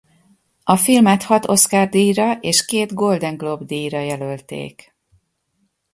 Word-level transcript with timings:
A 0.63 0.75
filmet 0.77 1.23
hat 1.23 1.45
Oscar-díjra 1.49 2.33
és 2.39 2.65
két 2.65 2.93
Golden 2.93 3.37
Globe-díjra 3.37 3.99
jelölték. 3.99 4.95